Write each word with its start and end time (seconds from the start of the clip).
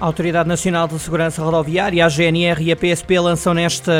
A 0.00 0.06
Autoridade 0.06 0.48
Nacional 0.48 0.88
de 0.88 0.98
Segurança 0.98 1.40
Rodoviária, 1.40 2.04
a 2.04 2.08
GNR 2.08 2.62
e 2.64 2.72
a 2.72 2.76
PSP 2.76 3.18
lançam 3.20 3.54
nesta 3.54 3.92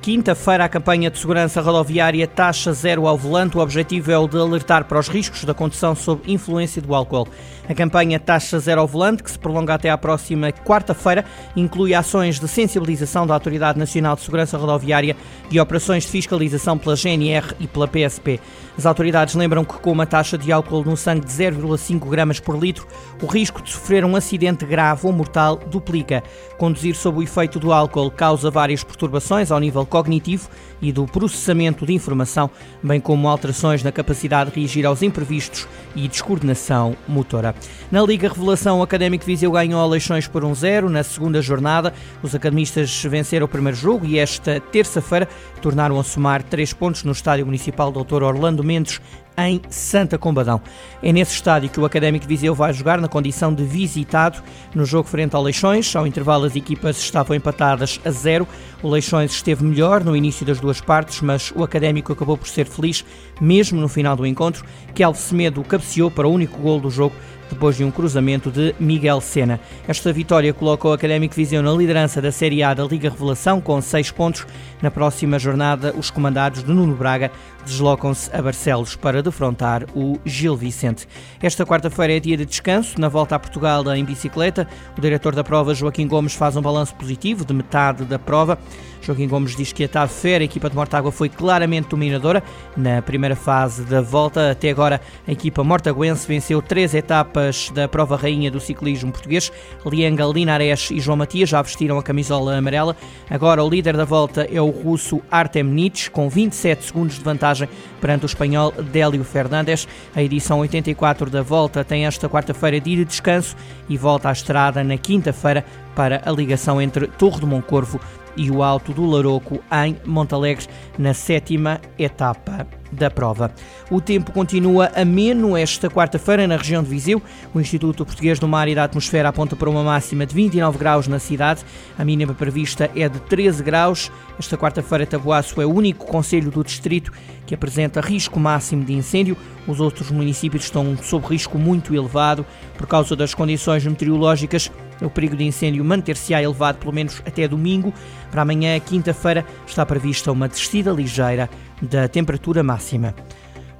quinta-feira 0.00 0.64
a 0.64 0.68
campanha 0.68 1.10
de 1.10 1.18
segurança 1.18 1.60
rodoviária 1.60 2.26
Taxa 2.26 2.72
Zero 2.72 3.06
ao 3.06 3.18
Volante. 3.18 3.58
O 3.58 3.60
objetivo 3.60 4.10
é 4.10 4.18
o 4.18 4.26
de 4.26 4.38
alertar 4.38 4.86
para 4.86 4.98
os 4.98 5.08
riscos 5.08 5.44
da 5.44 5.52
condução 5.52 5.94
sob 5.94 6.22
influência 6.26 6.80
do 6.80 6.94
álcool. 6.94 7.28
A 7.68 7.74
campanha 7.74 8.18
Taxa 8.18 8.58
Zero 8.58 8.80
ao 8.80 8.88
Volante, 8.88 9.22
que 9.22 9.30
se 9.30 9.38
prolonga 9.38 9.74
até 9.74 9.90
à 9.90 9.98
próxima 9.98 10.50
quarta-feira, 10.50 11.24
inclui 11.54 11.94
ações 11.94 12.40
de 12.40 12.48
sensibilização 12.48 13.26
da 13.26 13.34
Autoridade 13.34 13.78
Nacional 13.78 14.16
de 14.16 14.22
Segurança 14.22 14.56
Rodoviária 14.56 15.16
e 15.50 15.60
operações 15.60 16.04
de 16.04 16.10
fiscalização 16.10 16.78
pela 16.78 16.96
GNR 16.96 17.54
e 17.60 17.68
pela 17.68 17.86
PSP. 17.86 18.40
As 18.76 18.86
autoridades 18.86 19.34
lembram 19.34 19.64
que, 19.64 19.74
com 19.74 19.92
uma 19.92 20.06
taxa 20.06 20.38
de 20.38 20.50
álcool 20.50 20.82
no 20.82 20.96
sangue 20.96 21.26
de 21.26 21.32
0,5 21.32 22.08
gramas 22.08 22.40
por 22.40 22.58
litro, 22.58 22.86
o 23.22 23.26
risco 23.26 23.62
de 23.62 23.70
sofrer 23.70 24.04
um 24.04 24.16
acidente 24.16 24.64
grave 24.64 25.06
ou 25.06 25.12
mortal 25.12 25.41
duplica. 25.50 26.22
Conduzir 26.56 26.94
sob 26.94 27.18
o 27.18 27.22
efeito 27.22 27.58
do 27.58 27.72
álcool 27.72 28.10
causa 28.10 28.50
várias 28.50 28.84
perturbações 28.84 29.50
ao 29.50 29.60
nível 29.60 29.84
cognitivo 29.84 30.48
e 30.80 30.92
do 30.92 31.06
processamento 31.06 31.86
de 31.86 31.92
informação, 31.92 32.50
bem 32.82 33.00
como 33.00 33.28
alterações 33.28 33.82
na 33.82 33.92
capacidade 33.92 34.50
de 34.50 34.60
reagir 34.60 34.86
aos 34.86 35.02
imprevistos 35.02 35.66
e 35.94 36.08
descoordenação 36.08 36.96
motora. 37.06 37.54
Na 37.90 38.02
Liga 38.02 38.28
Revelação, 38.28 38.80
o 38.80 38.82
Académico 38.82 39.24
Viseu 39.24 39.52
ganhou 39.52 39.84
eleições 39.84 40.26
por 40.26 40.42
1-0 40.42 40.88
na 40.88 41.02
segunda 41.02 41.40
jornada. 41.40 41.92
Os 42.22 42.34
academistas 42.34 43.02
venceram 43.04 43.46
o 43.46 43.48
primeiro 43.48 43.76
jogo 43.76 44.06
e 44.06 44.18
esta 44.18 44.60
terça-feira 44.60 45.28
tornaram 45.60 45.98
a 45.98 46.04
somar 46.04 46.42
três 46.42 46.72
pontos 46.72 47.04
no 47.04 47.12
Estádio 47.12 47.46
Municipal 47.46 47.92
Dr. 47.92 48.22
Orlando 48.22 48.64
Mendes 48.64 49.00
em 49.36 49.60
Santa 49.68 50.18
Combadão. 50.18 50.60
É 51.02 51.12
nesse 51.12 51.34
estádio 51.34 51.70
que 51.70 51.80
o 51.80 51.84
Académico 51.84 52.26
de 52.26 52.28
Viseu 52.28 52.54
vai 52.54 52.72
jogar 52.72 53.00
na 53.00 53.08
condição 53.08 53.52
de 53.52 53.64
visitado 53.64 54.42
no 54.74 54.84
jogo 54.84 55.08
frente 55.08 55.34
ao 55.34 55.42
Leixões. 55.42 55.94
Ao 55.96 56.06
intervalo 56.06 56.44
as 56.44 56.56
equipas 56.56 56.98
estavam 56.98 57.36
empatadas 57.36 58.00
a 58.04 58.10
zero. 58.10 58.46
O 58.82 58.88
Leixões 58.88 59.32
esteve 59.32 59.64
melhor 59.64 60.04
no 60.04 60.16
início 60.16 60.44
das 60.44 60.60
duas 60.60 60.80
partes, 60.80 61.20
mas 61.20 61.52
o 61.54 61.62
Académico 61.62 62.12
acabou 62.12 62.36
por 62.36 62.48
ser 62.48 62.66
feliz 62.66 63.04
mesmo 63.40 63.80
no 63.80 63.88
final 63.88 64.14
do 64.14 64.26
encontro, 64.26 64.64
que 64.94 65.02
Alcemedo 65.02 65.62
cabeceou 65.64 66.10
para 66.10 66.28
o 66.28 66.32
único 66.32 66.60
gol 66.60 66.80
do 66.80 66.90
jogo 66.90 67.14
depois 67.52 67.76
de 67.76 67.84
um 67.84 67.90
cruzamento 67.90 68.50
de 68.50 68.74
Miguel 68.80 69.20
Sena. 69.20 69.60
Esta 69.86 70.12
vitória 70.12 70.52
coloca 70.52 70.88
o 70.88 70.92
Académico 70.92 71.34
Viseu 71.34 71.62
na 71.62 71.72
liderança 71.72 72.20
da 72.20 72.32
Série 72.32 72.62
A 72.62 72.74
da 72.74 72.84
Liga 72.84 73.10
Revelação 73.10 73.60
com 73.60 73.80
seis 73.80 74.10
pontos. 74.10 74.46
Na 74.80 74.90
próxima 74.90 75.38
jornada, 75.38 75.94
os 75.96 76.10
comandados 76.10 76.64
de 76.64 76.72
Nuno 76.72 76.94
Braga 76.94 77.30
deslocam-se 77.64 78.34
a 78.34 78.42
Barcelos 78.42 78.96
para 78.96 79.22
defrontar 79.22 79.84
o 79.94 80.18
Gil 80.24 80.56
Vicente. 80.56 81.06
Esta 81.40 81.64
quarta-feira 81.64 82.16
é 82.16 82.20
dia 82.20 82.36
de 82.36 82.44
descanso. 82.44 83.00
Na 83.00 83.08
volta 83.08 83.36
a 83.36 83.38
Portugal 83.38 83.84
em 83.94 84.04
bicicleta, 84.04 84.66
o 84.96 85.00
diretor 85.00 85.34
da 85.34 85.44
prova, 85.44 85.74
Joaquim 85.74 86.08
Gomes, 86.08 86.34
faz 86.34 86.56
um 86.56 86.62
balanço 86.62 86.94
positivo 86.94 87.44
de 87.44 87.54
metade 87.54 88.04
da 88.04 88.18
prova. 88.18 88.58
Joaquim 89.02 89.26
Gomes 89.26 89.56
diz 89.56 89.72
que 89.72 89.84
a 89.84 89.88
TAV 89.88 90.08
Fer, 90.10 90.40
a 90.40 90.44
equipa 90.44 90.70
de 90.70 90.76
Mortágua, 90.76 91.10
foi 91.10 91.28
claramente 91.28 91.88
dominadora 91.88 92.42
na 92.76 93.02
primeira 93.02 93.34
fase 93.34 93.82
da 93.82 94.00
volta. 94.00 94.52
Até 94.52 94.70
agora, 94.70 95.00
a 95.26 95.32
equipa 95.32 95.64
mortaguense 95.64 96.26
venceu 96.26 96.62
três 96.62 96.94
etapas 96.94 97.41
da 97.74 97.88
prova 97.88 98.16
rainha 98.16 98.50
do 98.50 98.60
ciclismo 98.60 99.10
português. 99.12 99.50
Lianga, 99.86 100.24
Linares 100.24 100.90
e 100.90 101.00
João 101.00 101.16
Matias 101.16 101.48
já 101.48 101.60
vestiram 101.62 101.98
a 101.98 102.02
camisola 102.02 102.56
amarela. 102.56 102.96
Agora, 103.28 103.62
o 103.64 103.68
líder 103.68 103.96
da 103.96 104.04
volta 104.04 104.46
é 104.50 104.60
o 104.60 104.70
russo 104.70 105.20
Artem 105.30 105.62
Nitsch, 105.62 106.08
com 106.08 106.28
27 106.28 106.84
segundos 106.84 107.16
de 107.16 107.24
vantagem 107.24 107.68
perante 108.00 108.24
o 108.24 108.26
espanhol 108.26 108.72
Délio 108.72 109.24
Fernandes. 109.24 109.88
A 110.14 110.22
edição 110.22 110.60
84 110.60 111.30
da 111.30 111.42
volta 111.42 111.84
tem 111.84 112.06
esta 112.06 112.28
quarta-feira 112.28 112.80
de 112.80 113.04
descanso 113.04 113.56
e 113.88 113.96
volta 113.96 114.28
à 114.28 114.32
estrada 114.32 114.84
na 114.84 114.96
quinta-feira 114.96 115.64
para 115.94 116.22
a 116.24 116.30
ligação 116.30 116.80
entre 116.80 117.06
Torre 117.06 117.40
do 117.40 117.46
Moncorvo 117.46 118.00
e 118.36 118.50
o 118.50 118.62
Alto 118.62 118.92
do 118.92 119.04
Laroco 119.04 119.62
em 119.84 119.96
Montalegre 120.04 120.66
na 120.98 121.14
sétima 121.14 121.80
etapa 121.98 122.81
da 122.92 123.10
prova. 123.10 123.50
O 123.90 124.00
tempo 124.00 124.30
continua 124.32 124.92
ameno 124.94 125.56
esta 125.56 125.88
quarta-feira 125.88 126.46
na 126.46 126.56
região 126.56 126.82
de 126.82 126.90
Viseu. 126.90 127.22
O 127.54 127.60
Instituto 127.60 128.04
Português 128.04 128.38
do 128.38 128.46
Mar 128.46 128.68
e 128.68 128.74
da 128.74 128.84
Atmosfera 128.84 129.30
aponta 129.30 129.56
para 129.56 129.70
uma 129.70 129.82
máxima 129.82 130.26
de 130.26 130.34
29 130.34 130.78
graus 130.78 131.08
na 131.08 131.18
cidade. 131.18 131.64
A 131.98 132.04
mínima 132.04 132.34
prevista 132.34 132.90
é 132.94 133.08
de 133.08 133.18
13 133.20 133.62
graus. 133.62 134.12
Esta 134.38 134.56
quarta-feira, 134.56 135.06
Taboaço 135.06 135.60
é 135.60 135.66
o 135.66 135.72
único 135.72 136.06
conselho 136.06 136.50
do 136.50 136.62
distrito 136.62 137.12
que 137.46 137.54
apresenta 137.54 138.00
risco 138.00 138.38
máximo 138.38 138.84
de 138.84 138.92
incêndio. 138.92 139.36
Os 139.66 139.80
outros 139.80 140.10
municípios 140.10 140.64
estão 140.64 140.96
sob 140.98 141.26
risco 141.26 141.58
muito 141.58 141.94
elevado 141.94 142.44
por 142.76 142.86
causa 142.86 143.14
das 143.16 143.34
condições 143.34 143.84
meteorológicas. 143.86 144.70
O 145.00 145.10
perigo 145.10 145.36
de 145.36 145.44
incêndio 145.44 145.84
manter-se-á 145.84 146.42
elevado 146.42 146.78
pelo 146.78 146.92
menos 146.92 147.22
até 147.26 147.48
domingo. 147.48 147.92
Para 148.30 148.42
amanhã, 148.42 148.78
quinta-feira, 148.80 149.44
está 149.66 149.84
prevista 149.84 150.30
uma 150.30 150.48
descida 150.48 150.92
ligeira 150.92 151.48
da 151.82 152.08
temperatura 152.08 152.62
máxima. 152.62 153.14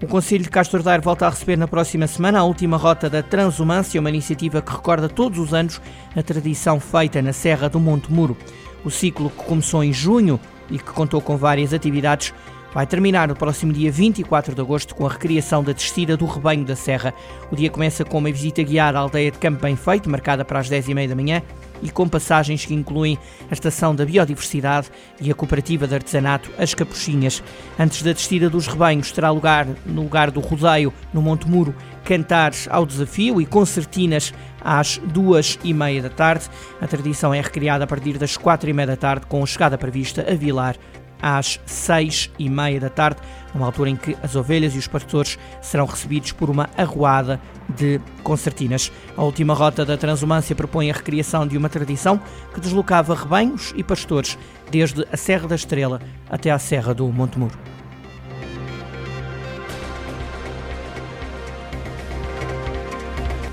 O 0.02 0.06
Conselho 0.08 0.42
de 0.42 0.50
Castro 0.50 0.82
Daire 0.82 1.02
volta 1.02 1.26
a 1.26 1.30
receber 1.30 1.56
na 1.56 1.68
próxima 1.68 2.08
semana 2.08 2.40
a 2.40 2.44
última 2.44 2.76
rota 2.76 3.08
da 3.08 3.22
Transumância, 3.22 4.00
uma 4.00 4.10
iniciativa 4.10 4.60
que 4.60 4.72
recorda 4.72 5.08
todos 5.08 5.38
os 5.38 5.54
anos 5.54 5.80
a 6.16 6.22
tradição 6.22 6.80
feita 6.80 7.22
na 7.22 7.32
Serra 7.32 7.68
do 7.68 7.78
Monte 7.78 8.12
Muro. 8.12 8.36
O 8.84 8.90
ciclo 8.90 9.30
que 9.30 9.44
começou 9.44 9.84
em 9.84 9.92
junho 9.92 10.40
e 10.68 10.76
que 10.76 10.90
contou 10.90 11.20
com 11.20 11.36
várias 11.36 11.72
atividades 11.72 12.34
vai 12.74 12.84
terminar 12.84 13.28
no 13.28 13.36
próximo 13.36 13.72
dia 13.72 13.92
24 13.92 14.56
de 14.56 14.60
agosto 14.60 14.94
com 14.94 15.06
a 15.06 15.10
recriação 15.10 15.62
da 15.62 15.72
descida 15.72 16.16
do 16.16 16.26
Rebanho 16.26 16.64
da 16.64 16.74
Serra. 16.74 17.14
O 17.50 17.54
dia 17.54 17.70
começa 17.70 18.04
com 18.04 18.18
uma 18.18 18.32
visita 18.32 18.62
guiada 18.62 18.98
à 18.98 19.02
aldeia 19.02 19.30
de 19.30 19.38
Campo 19.38 19.62
Bem 19.62 19.76
Feito, 19.76 20.10
marcada 20.10 20.44
para 20.44 20.58
as 20.58 20.68
10h30 20.68 21.08
da 21.08 21.14
manhã, 21.14 21.42
e 21.82 21.90
com 21.90 22.08
passagens 22.08 22.64
que 22.64 22.72
incluem 22.72 23.18
a 23.50 23.52
Estação 23.52 23.94
da 23.94 24.06
Biodiversidade 24.06 24.90
e 25.20 25.30
a 25.30 25.34
Cooperativa 25.34 25.86
de 25.86 25.94
Artesanato 25.94 26.50
As 26.56 26.72
Capuchinhas. 26.74 27.42
Antes 27.78 28.02
da 28.02 28.12
descida 28.12 28.48
dos 28.48 28.66
rebanhos, 28.66 29.12
terá 29.12 29.30
lugar, 29.30 29.66
no 29.84 30.02
lugar 30.02 30.30
do 30.30 30.40
rodeio, 30.40 30.92
no 31.12 31.20
Monte 31.20 31.48
Muro, 31.48 31.74
cantares 32.04 32.68
ao 32.70 32.86
desafio 32.86 33.40
e 33.40 33.46
concertinas 33.46 34.32
às 34.60 34.98
duas 34.98 35.58
e 35.64 35.74
meia 35.74 36.02
da 36.02 36.10
tarde. 36.10 36.46
A 36.80 36.86
tradição 36.86 37.34
é 37.34 37.40
recriada 37.40 37.84
a 37.84 37.86
partir 37.86 38.18
das 38.18 38.36
quatro 38.36 38.70
e 38.70 38.72
meia 38.72 38.86
da 38.86 38.96
tarde, 38.96 39.26
com 39.26 39.44
chegada 39.44 39.76
prevista 39.76 40.24
a 40.28 40.34
Vilar 40.34 40.76
às 41.22 41.60
seis 41.64 42.30
e 42.38 42.50
meia 42.50 42.80
da 42.80 42.90
tarde, 42.90 43.20
numa 43.54 43.66
altura 43.66 43.90
em 43.90 43.96
que 43.96 44.16
as 44.22 44.34
ovelhas 44.34 44.74
e 44.74 44.78
os 44.78 44.88
pastores 44.88 45.38
serão 45.60 45.86
recebidos 45.86 46.32
por 46.32 46.50
uma 46.50 46.68
arruada 46.76 47.40
de 47.68 48.00
concertinas. 48.22 48.90
A 49.16 49.22
última 49.22 49.54
rota 49.54 49.84
da 49.84 49.96
Transumância 49.96 50.56
propõe 50.56 50.90
a 50.90 50.94
recriação 50.94 51.46
de 51.46 51.56
uma 51.56 51.68
tradição 51.68 52.20
que 52.52 52.60
deslocava 52.60 53.14
rebanhos 53.14 53.72
e 53.76 53.84
pastores 53.84 54.36
desde 54.70 55.06
a 55.12 55.16
Serra 55.16 55.46
da 55.46 55.54
Estrela 55.54 56.00
até 56.28 56.50
à 56.50 56.58
Serra 56.58 56.92
do 56.92 57.06
Montemuro. 57.08 57.56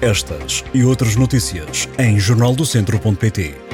Estas 0.02 0.63
e 0.74 0.84
outras 0.85 1.18
notícias 1.18 1.90
em 2.00 2.18
jornaldocentro.pt 2.18 3.69